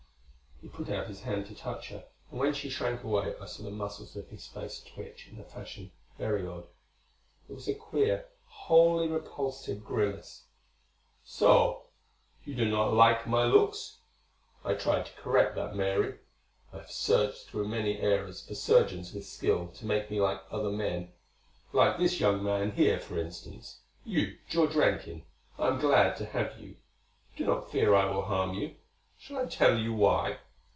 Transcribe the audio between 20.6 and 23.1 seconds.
men. Like this young man here,